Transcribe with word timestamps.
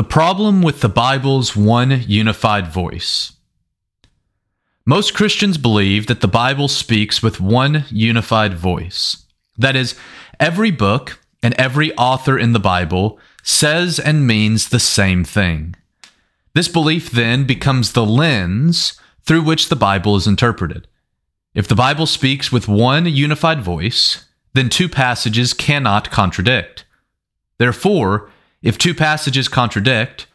The 0.00 0.04
problem 0.04 0.62
with 0.62 0.80
the 0.80 0.88
Bible's 0.88 1.54
one 1.54 2.04
unified 2.06 2.68
voice. 2.68 3.32
Most 4.86 5.12
Christians 5.12 5.58
believe 5.58 6.06
that 6.06 6.22
the 6.22 6.26
Bible 6.26 6.68
speaks 6.68 7.22
with 7.22 7.38
one 7.38 7.84
unified 7.90 8.54
voice. 8.54 9.26
That 9.58 9.76
is, 9.76 9.94
every 10.40 10.70
book 10.70 11.18
and 11.42 11.52
every 11.58 11.94
author 11.98 12.38
in 12.38 12.54
the 12.54 12.58
Bible 12.58 13.18
says 13.42 14.00
and 14.00 14.26
means 14.26 14.70
the 14.70 14.80
same 14.80 15.22
thing. 15.22 15.76
This 16.54 16.68
belief 16.68 17.10
then 17.10 17.44
becomes 17.44 17.92
the 17.92 18.06
lens 18.06 18.98
through 19.26 19.42
which 19.42 19.68
the 19.68 19.76
Bible 19.76 20.16
is 20.16 20.26
interpreted. 20.26 20.88
If 21.54 21.68
the 21.68 21.74
Bible 21.74 22.06
speaks 22.06 22.50
with 22.50 22.66
one 22.66 23.04
unified 23.04 23.60
voice, 23.60 24.24
then 24.54 24.70
two 24.70 24.88
passages 24.88 25.52
cannot 25.52 26.10
contradict. 26.10 26.86
Therefore, 27.58 28.30
if 28.62 28.76
two 28.76 28.94
passages 28.94 29.48
contradict, 29.48 30.26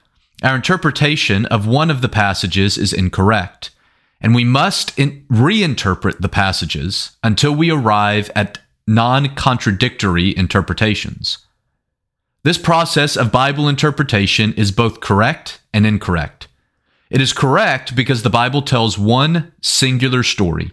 our 0.43 0.55
interpretation 0.55 1.45
of 1.47 1.67
one 1.67 1.89
of 1.89 2.02
the 2.02 2.09
passages 2.09 2.77
is 2.77 2.93
incorrect, 2.93 3.71
and 4.20 4.35
we 4.35 4.43
must 4.43 4.97
in- 4.97 5.25
reinterpret 5.29 6.20
the 6.20 6.30
passages 6.30 7.16
until 7.23 7.55
we 7.55 7.71
arrive 7.71 8.31
at 8.35 8.59
non 8.88 9.33
contradictory 9.35 10.35
interpretations. 10.35 11.39
This 12.43 12.57
process 12.57 13.17
of 13.17 13.31
Bible 13.31 13.67
interpretation 13.67 14.53
is 14.53 14.71
both 14.71 14.99
correct 14.99 15.61
and 15.73 15.85
incorrect. 15.85 16.47
It 17.09 17.21
is 17.21 17.33
correct 17.33 17.95
because 17.95 18.23
the 18.23 18.30
Bible 18.30 18.61
tells 18.61 18.97
one 18.97 19.52
singular 19.61 20.21
story. 20.21 20.71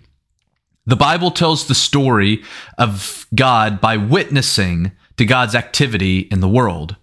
The 0.84 0.96
Bible 0.96 1.30
tells 1.30 1.66
the 1.66 1.74
story 1.74 2.42
of 2.76 3.26
God 3.34 3.80
by 3.80 3.96
witnessing 3.96 4.92
to 5.16 5.24
God's 5.24 5.54
activity 5.54 6.20
in 6.20 6.40
the 6.40 6.48
world. 6.48 6.96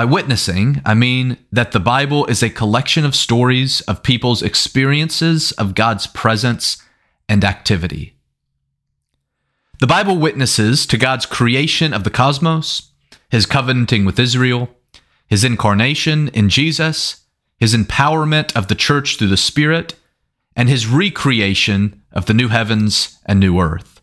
By 0.00 0.06
witnessing, 0.06 0.80
I 0.86 0.94
mean 0.94 1.36
that 1.52 1.72
the 1.72 1.78
Bible 1.78 2.24
is 2.24 2.42
a 2.42 2.48
collection 2.48 3.04
of 3.04 3.14
stories 3.14 3.82
of 3.82 4.02
people's 4.02 4.42
experiences 4.42 5.52
of 5.52 5.74
God's 5.74 6.06
presence 6.06 6.82
and 7.28 7.44
activity. 7.44 8.16
The 9.78 9.86
Bible 9.86 10.16
witnesses 10.16 10.86
to 10.86 10.96
God's 10.96 11.26
creation 11.26 11.92
of 11.92 12.04
the 12.04 12.10
cosmos, 12.10 12.92
his 13.28 13.44
covenanting 13.44 14.06
with 14.06 14.18
Israel, 14.18 14.70
his 15.26 15.44
incarnation 15.44 16.28
in 16.28 16.48
Jesus, 16.48 17.26
his 17.58 17.76
empowerment 17.76 18.56
of 18.56 18.68
the 18.68 18.74
church 18.74 19.18
through 19.18 19.28
the 19.28 19.36
Spirit, 19.36 19.96
and 20.56 20.70
his 20.70 20.86
recreation 20.86 22.00
of 22.10 22.24
the 22.24 22.32
new 22.32 22.48
heavens 22.48 23.18
and 23.26 23.38
new 23.38 23.60
earth. 23.60 24.00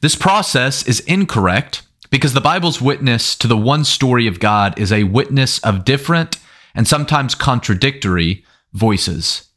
This 0.00 0.16
process 0.16 0.88
is 0.88 1.00
incorrect 1.00 1.82
because 2.12 2.34
the 2.34 2.42
Bible's 2.42 2.78
witness 2.78 3.34
to 3.36 3.48
the 3.48 3.56
one 3.56 3.84
story 3.84 4.26
of 4.26 4.38
God 4.38 4.78
is 4.78 4.92
a 4.92 5.04
witness 5.04 5.58
of 5.60 5.86
different 5.86 6.38
and 6.74 6.86
sometimes 6.86 7.34
contradictory 7.34 8.44
voices. 8.74 9.48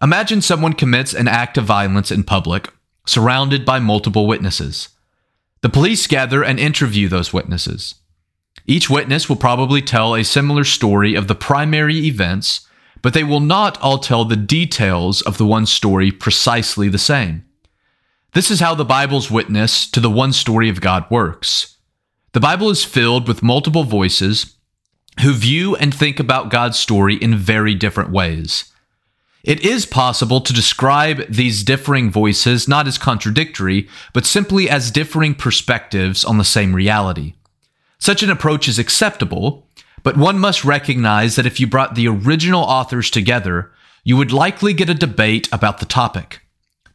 Imagine 0.00 0.40
someone 0.40 0.72
commits 0.72 1.12
an 1.12 1.28
act 1.28 1.58
of 1.58 1.66
violence 1.66 2.10
in 2.10 2.24
public, 2.24 2.72
surrounded 3.06 3.66
by 3.66 3.78
multiple 3.78 4.26
witnesses. 4.26 4.88
The 5.60 5.68
police 5.68 6.06
gather 6.06 6.42
and 6.42 6.58
interview 6.58 7.08
those 7.08 7.34
witnesses. 7.34 7.96
Each 8.66 8.88
witness 8.88 9.28
will 9.28 9.36
probably 9.36 9.82
tell 9.82 10.14
a 10.14 10.24
similar 10.24 10.64
story 10.64 11.14
of 11.14 11.28
the 11.28 11.34
primary 11.34 12.06
events, 12.06 12.66
but 13.02 13.12
they 13.12 13.22
will 13.22 13.40
not 13.40 13.78
all 13.82 13.98
tell 13.98 14.24
the 14.24 14.34
details 14.34 15.20
of 15.20 15.36
the 15.36 15.46
one 15.46 15.66
story 15.66 16.10
precisely 16.10 16.88
the 16.88 16.96
same. 16.96 17.44
This 18.32 18.50
is 18.50 18.60
how 18.60 18.74
the 18.74 18.84
Bible's 18.86 19.30
witness 19.30 19.86
to 19.90 20.00
the 20.00 20.10
one 20.10 20.32
story 20.32 20.70
of 20.70 20.80
God 20.80 21.04
works. 21.10 21.71
The 22.32 22.40
Bible 22.40 22.70
is 22.70 22.82
filled 22.82 23.28
with 23.28 23.42
multiple 23.42 23.84
voices 23.84 24.56
who 25.20 25.34
view 25.34 25.76
and 25.76 25.94
think 25.94 26.18
about 26.18 26.50
God's 26.50 26.78
story 26.78 27.16
in 27.16 27.36
very 27.36 27.74
different 27.74 28.10
ways. 28.10 28.72
It 29.44 29.60
is 29.60 29.84
possible 29.84 30.40
to 30.40 30.52
describe 30.52 31.26
these 31.28 31.62
differing 31.62 32.10
voices 32.10 32.66
not 32.66 32.86
as 32.86 32.96
contradictory, 32.96 33.86
but 34.14 34.24
simply 34.24 34.70
as 34.70 34.90
differing 34.90 35.34
perspectives 35.34 36.24
on 36.24 36.38
the 36.38 36.44
same 36.44 36.74
reality. 36.74 37.34
Such 37.98 38.22
an 38.22 38.30
approach 38.30 38.66
is 38.66 38.78
acceptable, 38.78 39.66
but 40.02 40.16
one 40.16 40.38
must 40.38 40.64
recognize 40.64 41.36
that 41.36 41.46
if 41.46 41.60
you 41.60 41.66
brought 41.66 41.96
the 41.96 42.08
original 42.08 42.62
authors 42.62 43.10
together, 43.10 43.70
you 44.04 44.16
would 44.16 44.32
likely 44.32 44.72
get 44.72 44.88
a 44.88 44.94
debate 44.94 45.48
about 45.52 45.80
the 45.80 45.86
topic, 45.86 46.40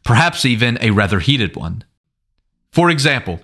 perhaps 0.02 0.44
even 0.44 0.78
a 0.80 0.90
rather 0.90 1.20
heated 1.20 1.54
one. 1.54 1.84
For 2.72 2.90
example, 2.90 3.40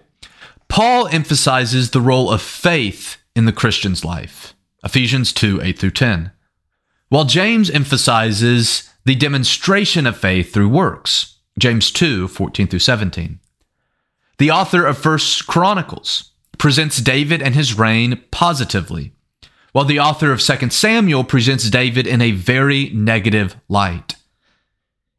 Paul 0.74 1.06
emphasizes 1.06 1.90
the 1.90 2.00
role 2.00 2.28
of 2.28 2.42
faith 2.42 3.18
in 3.36 3.44
the 3.44 3.52
Christian's 3.52 4.04
life. 4.04 4.56
Ephesians 4.82 5.32
2 5.32 5.62
8 5.62 5.78
through 5.78 5.92
10. 5.92 6.32
While 7.10 7.26
James 7.26 7.70
emphasizes 7.70 8.90
the 9.04 9.14
demonstration 9.14 10.04
of 10.04 10.16
faith 10.16 10.52
through 10.52 10.70
works. 10.70 11.38
James 11.60 11.92
2 11.92 12.26
14 12.26 12.66
through 12.66 12.80
17. 12.80 13.38
The 14.38 14.50
author 14.50 14.84
of 14.84 14.98
First 14.98 15.46
Chronicles 15.46 16.32
presents 16.58 17.00
David 17.00 17.40
and 17.40 17.54
his 17.54 17.78
reign 17.78 18.20
positively, 18.32 19.12
while 19.70 19.84
the 19.84 20.00
author 20.00 20.32
of 20.32 20.42
Second 20.42 20.72
Samuel 20.72 21.22
presents 21.22 21.70
David 21.70 22.04
in 22.04 22.20
a 22.20 22.32
very 22.32 22.90
negative 22.90 23.54
light. 23.68 24.16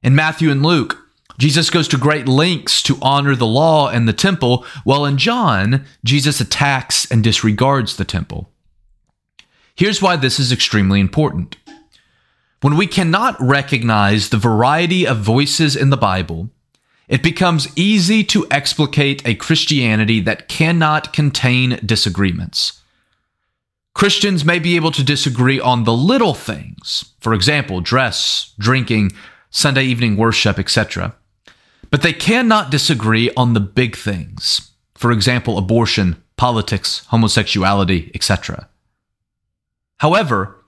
In 0.03 0.15
Matthew 0.15 0.51
and 0.51 0.63
Luke, 0.63 1.04
Jesus 1.37 1.69
goes 1.69 1.87
to 1.89 1.97
great 1.97 2.27
lengths 2.27 2.81
to 2.83 2.97
honor 3.01 3.35
the 3.35 3.45
law 3.45 3.89
and 3.89 4.07
the 4.07 4.13
temple, 4.13 4.65
while 4.83 5.05
in 5.05 5.17
John, 5.17 5.85
Jesus 6.03 6.39
attacks 6.39 7.09
and 7.11 7.23
disregards 7.23 7.97
the 7.97 8.05
temple. 8.05 8.49
Here's 9.75 10.01
why 10.01 10.15
this 10.15 10.39
is 10.39 10.51
extremely 10.51 10.99
important. 10.99 11.57
When 12.61 12.77
we 12.77 12.87
cannot 12.87 13.35
recognize 13.39 14.29
the 14.29 14.37
variety 14.37 15.05
of 15.05 15.17
voices 15.17 15.75
in 15.75 15.89
the 15.89 15.97
Bible, 15.97 16.49
it 17.07 17.21
becomes 17.21 17.67
easy 17.75 18.23
to 18.23 18.47
explicate 18.49 19.27
a 19.27 19.35
Christianity 19.35 20.21
that 20.21 20.47
cannot 20.47 21.13
contain 21.13 21.79
disagreements. 21.85 22.81
Christians 23.93 24.43
may 24.43 24.59
be 24.59 24.75
able 24.75 24.91
to 24.91 25.03
disagree 25.03 25.59
on 25.59 25.83
the 25.83 25.93
little 25.93 26.33
things, 26.33 27.13
for 27.19 27.33
example, 27.33 27.81
dress, 27.81 28.53
drinking, 28.57 29.11
Sunday 29.49 29.83
evening 29.83 30.17
worship, 30.17 30.57
etc. 30.57 31.15
But 31.91 32.01
they 32.01 32.13
cannot 32.13 32.71
disagree 32.71 33.31
on 33.35 33.53
the 33.53 33.59
big 33.59 33.95
things. 33.95 34.71
For 34.95 35.11
example, 35.11 35.57
abortion, 35.57 36.21
politics, 36.37 37.05
homosexuality, 37.07 38.11
etc. 38.15 38.69
However, 39.97 40.63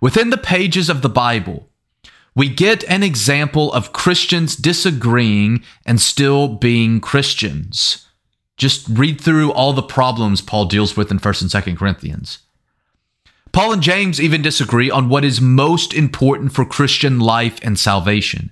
within 0.00 0.30
the 0.30 0.38
pages 0.38 0.88
of 0.88 1.02
the 1.02 1.08
Bible, 1.08 1.68
we 2.34 2.48
get 2.48 2.84
an 2.84 3.02
example 3.02 3.72
of 3.72 3.92
Christians 3.92 4.56
disagreeing 4.56 5.62
and 5.84 6.00
still 6.00 6.48
being 6.48 7.00
Christians. 7.00 8.06
Just 8.56 8.86
read 8.88 9.20
through 9.20 9.52
all 9.52 9.72
the 9.72 9.82
problems 9.82 10.40
Paul 10.40 10.66
deals 10.66 10.96
with 10.96 11.10
in 11.10 11.18
1st 11.18 11.42
and 11.42 11.50
2nd 11.50 11.78
Corinthians. 11.78 12.38
Paul 13.52 13.72
and 13.72 13.82
James 13.82 14.20
even 14.20 14.40
disagree 14.40 14.90
on 14.90 15.10
what 15.10 15.24
is 15.24 15.40
most 15.40 15.92
important 15.92 16.52
for 16.52 16.64
Christian 16.64 17.18
life 17.18 17.58
and 17.62 17.78
salvation. 17.78 18.50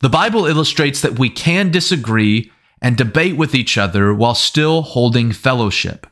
The 0.00 0.08
Bible 0.08 0.46
illustrates 0.46 1.00
that 1.00 1.18
we 1.18 1.30
can 1.30 1.70
disagree 1.70 2.52
and 2.82 2.96
debate 2.96 3.36
with 3.36 3.54
each 3.54 3.78
other 3.78 4.12
while 4.12 4.34
still 4.34 4.82
holding 4.82 5.32
fellowship. 5.32 6.06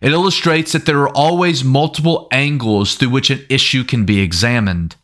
It 0.00 0.12
illustrates 0.12 0.72
that 0.72 0.86
there 0.86 1.00
are 1.00 1.16
always 1.16 1.62
multiple 1.62 2.26
angles 2.32 2.94
through 2.94 3.10
which 3.10 3.30
an 3.30 3.44
issue 3.48 3.84
can 3.84 4.04
be 4.04 4.20
examined. 4.20 4.96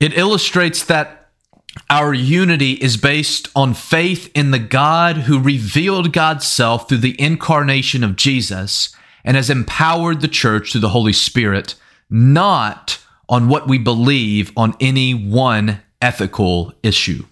It 0.00 0.16
illustrates 0.18 0.84
that 0.84 1.30
our 1.88 2.12
unity 2.12 2.72
is 2.72 2.96
based 2.96 3.48
on 3.54 3.72
faith 3.72 4.30
in 4.34 4.50
the 4.50 4.58
God 4.58 5.18
who 5.18 5.40
revealed 5.40 6.12
God's 6.12 6.46
self 6.46 6.88
through 6.88 6.98
the 6.98 7.20
incarnation 7.20 8.02
of 8.02 8.16
Jesus 8.16 8.94
and 9.24 9.36
has 9.36 9.48
empowered 9.48 10.20
the 10.20 10.28
church 10.28 10.72
through 10.72 10.80
the 10.80 10.90
Holy 10.90 11.12
Spirit, 11.12 11.74
not 12.10 13.02
on 13.28 13.48
what 13.48 13.68
we 13.68 13.78
believe 13.78 14.52
on 14.56 14.74
any 14.80 15.14
one 15.14 15.80
ethical 16.00 16.72
issue. 16.82 17.24